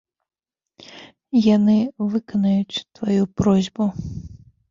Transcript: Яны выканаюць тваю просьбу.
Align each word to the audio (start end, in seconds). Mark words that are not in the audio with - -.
Яны 1.55 1.75
выканаюць 2.13 2.83
тваю 3.01 3.19
просьбу. 3.43 3.91